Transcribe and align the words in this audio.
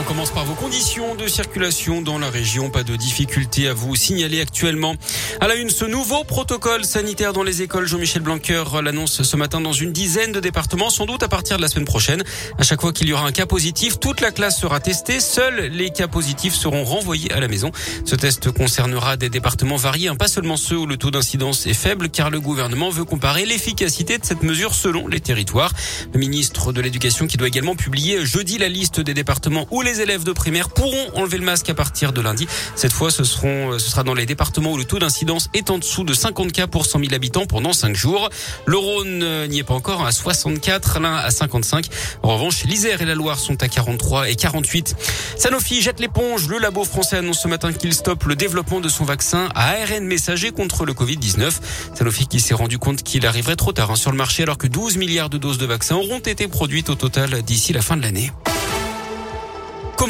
On 0.00 0.02
commence 0.02 0.30
par 0.30 0.46
vos 0.46 0.54
conditions 0.54 1.14
de 1.14 1.26
circulation 1.26 2.00
dans 2.00 2.18
la 2.18 2.30
région. 2.30 2.70
Pas 2.70 2.84
de 2.84 2.96
difficulté 2.96 3.68
à 3.68 3.74
vous 3.74 3.94
signaler 3.94 4.40
actuellement. 4.40 4.94
À 5.40 5.46
la 5.46 5.56
une, 5.56 5.68
ce 5.68 5.84
nouveau 5.84 6.24
protocole 6.24 6.86
sanitaire 6.86 7.34
dans 7.34 7.42
les 7.42 7.60
écoles. 7.60 7.86
Jean-Michel 7.86 8.22
Blanquer 8.22 8.64
l'annonce 8.82 9.22
ce 9.22 9.36
matin 9.36 9.60
dans 9.60 9.74
une 9.74 9.92
dizaine 9.92 10.32
de 10.32 10.40
départements, 10.40 10.88
sans 10.88 11.04
doute 11.04 11.22
à 11.22 11.28
partir 11.28 11.58
de 11.58 11.62
la 11.62 11.68
semaine 11.68 11.84
prochaine. 11.84 12.22
À 12.56 12.62
chaque 12.62 12.80
fois 12.80 12.94
qu'il 12.94 13.10
y 13.10 13.12
aura 13.12 13.26
un 13.26 13.32
cas 13.32 13.44
positif, 13.44 14.00
toute 14.00 14.22
la 14.22 14.30
classe 14.30 14.58
sera 14.58 14.80
testée. 14.80 15.20
Seuls 15.20 15.66
les 15.66 15.90
cas 15.90 16.08
positifs 16.08 16.54
seront 16.54 16.84
renvoyés 16.84 17.30
à 17.34 17.38
la 17.38 17.48
maison. 17.48 17.70
Ce 18.06 18.16
test 18.16 18.50
concernera 18.52 19.18
des 19.18 19.28
départements 19.28 19.76
variés, 19.76 20.08
hein, 20.08 20.16
pas 20.16 20.28
seulement 20.28 20.56
ceux 20.56 20.78
où 20.78 20.86
le 20.86 20.96
taux 20.96 21.10
d'incidence 21.10 21.66
est 21.66 21.74
faible, 21.74 22.08
car 22.08 22.30
le 22.30 22.40
gouvernement 22.40 22.88
veut 22.88 23.04
comparer 23.04 23.44
l'efficacité 23.44 24.16
de 24.16 24.24
cette 24.24 24.44
mesure 24.44 24.74
selon 24.74 25.08
les 25.08 25.20
territoires. 25.20 25.74
Le 26.14 26.20
ministre 26.20 26.72
de 26.72 26.80
l'Éducation 26.80 27.26
qui 27.26 27.36
doit 27.36 27.48
également 27.48 27.76
publier 27.76 28.24
jeudi 28.24 28.56
la 28.56 28.70
liste 28.70 29.00
des 29.00 29.12
départements 29.12 29.66
où 29.70 29.82
les 29.82 29.89
les 29.90 30.00
élèves 30.02 30.22
de 30.22 30.30
primaire 30.30 30.68
pourront 30.68 31.10
enlever 31.16 31.38
le 31.38 31.44
masque 31.44 31.68
à 31.68 31.74
partir 31.74 32.12
de 32.12 32.20
lundi. 32.20 32.46
Cette 32.76 32.92
fois, 32.92 33.10
ce, 33.10 33.24
ce 33.24 33.78
sera 33.78 34.04
dans 34.04 34.14
les 34.14 34.24
départements 34.24 34.72
où 34.72 34.76
le 34.76 34.84
taux 34.84 35.00
d'incidence 35.00 35.48
est 35.52 35.68
en 35.68 35.78
dessous 35.78 36.04
de 36.04 36.14
50 36.14 36.52
cas 36.52 36.68
pour 36.68 36.86
100 36.86 37.00
000 37.00 37.14
habitants 37.14 37.44
pendant 37.46 37.72
5 37.72 37.96
jours. 37.96 38.30
Le 38.66 38.76
Rhône 38.76 39.22
euh, 39.24 39.48
n'y 39.48 39.58
est 39.58 39.64
pas 39.64 39.74
encore 39.74 40.06
à 40.06 40.12
64, 40.12 41.00
l'un 41.00 41.16
à 41.16 41.30
55. 41.30 41.86
En 42.22 42.34
revanche, 42.34 42.62
l'Isère 42.64 43.02
et 43.02 43.04
la 43.04 43.16
Loire 43.16 43.40
sont 43.40 43.60
à 43.64 43.68
43 43.68 44.30
et 44.30 44.36
48. 44.36 44.94
Sanofi 45.36 45.82
jette 45.82 45.98
l'éponge. 45.98 46.46
Le 46.46 46.58
labo 46.58 46.84
français 46.84 47.16
annonce 47.16 47.42
ce 47.42 47.48
matin 47.48 47.72
qu'il 47.72 47.92
stoppe 47.92 48.24
le 48.24 48.36
développement 48.36 48.78
de 48.78 48.88
son 48.88 49.04
vaccin 49.04 49.48
à 49.56 49.70
ARN 49.70 50.04
messager 50.04 50.52
contre 50.52 50.84
le 50.84 50.92
Covid-19. 50.92 51.50
Sanofi 51.94 52.28
qui 52.28 52.38
s'est 52.38 52.54
rendu 52.54 52.78
compte 52.78 53.02
qu'il 53.02 53.26
arriverait 53.26 53.56
trop 53.56 53.72
tard 53.72 53.90
hein, 53.90 53.96
sur 53.96 54.12
le 54.12 54.16
marché 54.16 54.44
alors 54.44 54.58
que 54.58 54.68
12 54.68 54.98
milliards 54.98 55.30
de 55.30 55.38
doses 55.38 55.58
de 55.58 55.66
vaccins 55.66 55.96
auront 55.96 56.20
été 56.20 56.46
produites 56.46 56.90
au 56.90 56.94
total 56.94 57.42
d'ici 57.42 57.72
la 57.72 57.82
fin 57.82 57.96
de 57.96 58.02
l'année. 58.02 58.30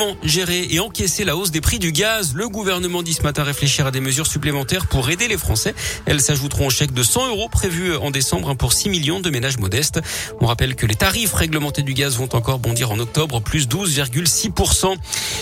Comment 0.00 0.16
gérer 0.22 0.66
et 0.70 0.80
encaisser 0.80 1.26
la 1.26 1.36
hausse 1.36 1.50
des 1.50 1.60
prix 1.60 1.78
du 1.78 1.92
gaz 1.92 2.32
Le 2.34 2.48
gouvernement 2.48 3.02
dit 3.02 3.12
ce 3.12 3.20
matin 3.20 3.42
réfléchir 3.42 3.86
à 3.86 3.90
des 3.90 4.00
mesures 4.00 4.26
supplémentaires 4.26 4.86
pour 4.86 5.10
aider 5.10 5.28
les 5.28 5.36
Français. 5.36 5.74
Elles 6.06 6.22
s'ajouteront 6.22 6.68
au 6.68 6.70
chèque 6.70 6.94
de 6.94 7.02
100 7.02 7.28
euros 7.28 7.50
prévu 7.50 7.94
en 7.96 8.10
décembre 8.10 8.54
pour 8.54 8.72
6 8.72 8.88
millions 8.88 9.20
de 9.20 9.28
ménages 9.28 9.58
modestes. 9.58 10.00
On 10.40 10.46
rappelle 10.46 10.74
que 10.74 10.86
les 10.86 10.94
tarifs 10.94 11.34
réglementés 11.34 11.82
du 11.82 11.92
gaz 11.92 12.16
vont 12.16 12.30
encore 12.34 12.60
bondir 12.60 12.92
en 12.92 12.98
octobre, 12.98 13.42
plus 13.42 13.68
12,6%. 13.68 14.96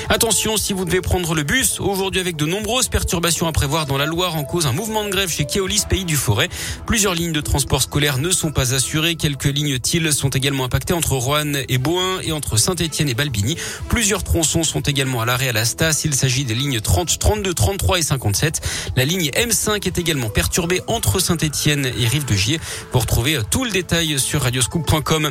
Attention 0.09 0.56
si 0.56 0.72
vous 0.72 0.84
devez 0.84 1.03
prendre 1.03 1.37
le 1.37 1.45
bus, 1.45 1.78
aujourd'hui 1.78 2.20
avec 2.20 2.34
de 2.34 2.45
nombreuses 2.45 2.89
perturbations 2.89 3.47
à 3.47 3.53
prévoir 3.53 3.87
dans 3.87 3.97
la 3.97 4.06
Loire 4.06 4.34
en 4.34 4.43
cause 4.43 4.67
un 4.67 4.72
mouvement 4.72 5.05
de 5.05 5.11
grève 5.11 5.31
chez 5.31 5.45
Keolis, 5.45 5.83
pays 5.89 6.05
du 6.05 6.17
Forêt. 6.17 6.48
Plusieurs 6.84 7.15
lignes 7.15 7.31
de 7.31 7.41
transport 7.41 7.83
scolaire 7.83 8.19
ne 8.19 8.31
sont 8.31 8.50
pas 8.50 8.75
assurées. 8.75 9.15
Quelques 9.15 9.45
lignes 9.45 9.78
TIL 9.78 10.12
sont 10.12 10.31
également 10.31 10.65
impactées 10.65 10.95
entre 10.95 11.12
Roanne 11.12 11.62
et 11.69 11.78
Boin 11.78 12.19
et 12.25 12.33
entre 12.33 12.56
Saint-Etienne 12.56 13.09
et 13.09 13.15
Balbini. 13.15 13.56
Plusieurs 13.89 14.25
sont 14.49 14.81
également 14.81 15.21
à 15.21 15.27
l'arrêt 15.27 15.49
à 15.49 15.53
la 15.53 15.65
Stas. 15.65 16.03
Il 16.05 16.15
s'agit 16.15 16.45
des 16.45 16.55
lignes 16.55 16.81
30, 16.81 17.19
32, 17.19 17.53
33 17.53 17.99
et 17.99 18.03
57. 18.03 18.61
La 18.97 19.05
ligne 19.05 19.31
M5 19.31 19.87
est 19.87 19.99
également 19.99 20.31
perturbée 20.31 20.81
entre 20.87 21.21
Saint-Etienne 21.21 21.87
et 21.87 22.07
Rive 22.07 22.25
de 22.25 22.35
Gier. 22.35 22.61
Vous 22.93 22.99
retrouvez 22.99 23.39
tout 23.51 23.65
le 23.65 23.71
détail 23.71 24.19
sur 24.19 24.43
radioscoop.com. 24.43 25.31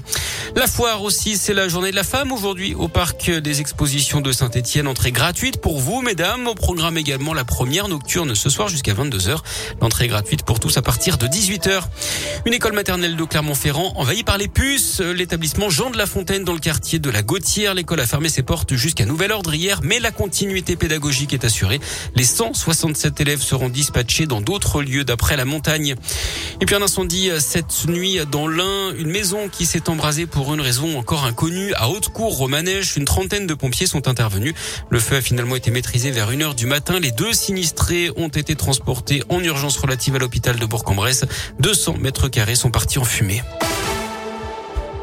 La 0.56 0.68
foire 0.68 1.02
aussi, 1.02 1.38
c'est 1.38 1.54
la 1.54 1.68
journée 1.68 1.92
de 1.92 1.96
la 1.96 2.04
femme 2.04 2.32
aujourd'hui 2.32 2.76
au 2.76 2.88
parc 2.88 3.32
des 3.32 3.60
expositions 3.60 4.22
de 4.22 4.32
Saint-Etienne. 4.32 4.88
Entrée 4.88 5.12
gratuite 5.12 5.60
pour 5.60 5.80
vous, 5.80 6.02
mesdames. 6.02 6.48
Au 6.48 6.56
programme 6.56 6.98
également 6.98 7.34
la 7.34 7.44
première 7.44 7.88
nocturne 7.88 8.36
ce 8.36 8.50
soir 8.50 8.68
jusqu'à 8.68 8.94
22h. 8.94 9.38
L'entrée 9.82 10.08
gratuite 10.08 10.44
pour 10.44 10.60
tous 10.60 10.78
à 10.78 10.82
partir 10.82 11.18
de 11.18 11.28
18h. 11.28 11.82
Une 12.46 12.54
école 12.54 12.74
maternelle 12.74 13.16
de 13.16 13.24
Clermont-Ferrand 13.24 13.94
envahie 13.96 14.24
par 14.24 14.38
les 14.38 14.48
puces. 14.48 15.00
L'établissement 15.00 15.70
Jean 15.70 15.90
de 15.90 15.98
la 15.98 16.06
Fontaine 16.06 16.44
dans 16.44 16.54
le 16.54 16.60
quartier 16.60 17.00
de 17.00 17.10
la 17.10 17.24
Gautière. 17.24 17.74
L'école 17.74 18.00
a 18.00 18.06
fermé 18.06 18.30
ses 18.30 18.44
portes 18.44 18.76
jusqu'à 18.76 18.97
jusqu'à 18.98 19.12
nouvel 19.12 19.32
ordre 19.32 19.54
hier, 19.54 19.82
mais 19.84 20.00
la 20.00 20.10
continuité 20.10 20.76
pédagogique 20.76 21.32
est 21.32 21.46
assurée. 21.46 21.80
Les 22.16 22.24
167 22.24 23.22
élèves 23.22 23.42
seront 23.42 23.70
dispatchés 23.70 24.26
dans 24.26 24.42
d'autres 24.42 24.82
lieux 24.82 25.04
d'après 25.04 25.38
la 25.38 25.46
montagne. 25.46 25.94
Et 26.62 26.66
puis 26.66 26.76
un 26.76 26.82
incendie 26.82 27.30
cette 27.40 27.86
nuit 27.88 28.20
dans 28.32 28.48
l'Ain, 28.48 28.96
une 28.98 29.12
maison 29.12 29.50
qui 29.50 29.68
s'est 29.68 29.88
embrasée 29.88 30.26
pour 30.26 30.52
une 30.52 30.62
raison 30.62 30.98
encore 30.98 31.26
inconnue 31.26 31.74
à 31.76 31.90
Haute-Cour, 31.90 32.42
au 32.42 32.48
Manège. 32.48 32.98
Une 32.98 33.06
trentaine 33.06 33.46
de 33.46 33.54
pompiers 33.54 33.86
sont 33.86 34.08
intervenus. 34.08 34.56
Le 34.90 35.00
feu 35.00 35.18
a 35.18 35.22
finalement 35.22 35.56
été 35.56 35.70
maîtrisé 35.70 36.10
vers 36.10 36.32
1h 36.32 36.56
du 36.56 36.66
matin. 36.66 37.00
Les 37.00 37.12
deux 37.12 37.34
sinistrés 37.34 38.10
ont 38.16 38.30
été 38.30 38.56
transportés 38.56 39.22
en 39.30 39.44
urgence 39.44 39.78
relative 39.78 40.16
à 40.16 40.20
l'hôpital 40.20 40.58
de 40.58 40.66
Bourg-en-Bresse. 40.66 41.26
200 41.60 41.98
mètres 42.00 42.30
carrés 42.30 42.56
sont 42.56 42.72
partis 42.72 42.98
en 42.98 43.04
fumée. 43.04 43.44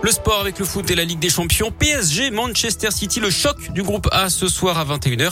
Le 0.05 0.11
sport 0.11 0.39
avec 0.43 0.59
le 0.59 0.67
foot 0.67 0.91
et 0.91 0.95
la 0.95 1.05
Ligue 1.05 1.19
des 1.19 1.31
Champions. 1.31 1.71
PSG, 1.71 2.31
Manchester 2.31 2.91
City, 2.91 3.21
le 3.21 3.31
choc 3.31 3.73
du 3.73 3.83
groupe 3.83 4.07
A 4.13 4.29
ce 4.29 4.49
soir 4.49 4.77
à 4.77 4.85
21h. 4.85 5.31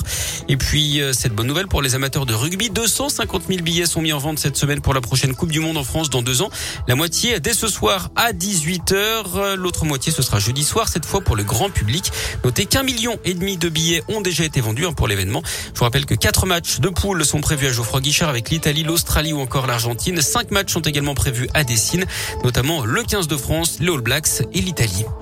Et 0.49 0.57
puis, 0.57 1.03
euh, 1.03 1.13
cette 1.13 1.35
bonne 1.35 1.47
nouvelle 1.47 1.67
pour 1.67 1.83
les 1.83 1.95
amateurs 1.95 2.25
de 2.25 2.33
rugby. 2.33 2.71
250 2.71 3.43
000 3.49 3.61
billets 3.61 3.85
sont 3.85 4.01
mis 4.01 4.15
en 4.15 4.19
vente 4.19 4.39
cette 4.39 4.57
semaine 4.57 4.81
pour 4.81 4.95
la 4.95 5.03
prochaine 5.03 5.35
Coupe 5.35 5.53
du 5.53 5.61
Monde 5.61 5.77
en 5.77 5.85
France 5.85 6.09
dans 6.09 6.23
deux 6.23 6.41
ans. 6.41 6.49
La 6.89 6.95
moitié 6.95 7.39
dès 7.39 7.53
ce 7.53 7.69
soir 7.69 8.09
à 8.17 8.33
18h. 8.33 9.57
L'autre 9.57 9.85
moitié, 9.85 10.11
ce 10.11 10.23
sera 10.23 10.39
jeudi 10.39 10.65
soir, 10.65 10.89
cette 10.89 11.05
fois 11.05 11.21
pour 11.21 11.37
le 11.37 11.45
grand 11.45 11.69
public. 11.69 12.11
Notez 12.43 12.65
qu'un 12.65 12.83
million 12.83 13.19
et 13.27 13.35
demi 13.35 13.59
de 13.59 13.69
billets 13.69 14.03
ont 14.09 14.23
déjà 14.23 14.45
été 14.45 14.63
vendus 14.63 14.87
hein, 14.87 14.95
pour 14.95 15.07
l'événement. 15.07 15.43
Je 15.75 15.79
vous 15.79 15.85
rappelle 15.85 16.07
que 16.07 16.15
quatre 16.15 16.47
matchs 16.47 16.81
de 16.81 16.89
poule 16.89 17.27
sont 17.27 17.43
prévus 17.43 17.67
à 17.67 17.73
Geoffroy 17.73 18.01
Guichard 18.01 18.31
avec 18.31 18.49
l'Italie, 18.49 18.85
l'Australie 18.85 19.35
ou 19.35 19.41
encore 19.41 19.67
l'Argentine. 19.67 20.23
Cinq 20.23 20.51
matchs 20.51 20.73
sont 20.73 20.81
également 20.81 21.15
prévus 21.15 21.51
à 21.53 21.63
Dessine, 21.63 22.07
notamment 22.43 22.87
le 22.87 23.03
15 23.03 23.29
de 23.29 23.37
France, 23.37 23.77
les 23.79 23.93
All 23.93 24.01
Blacks 24.01 24.41
et 24.55 24.62
l'Italie. 24.63 25.22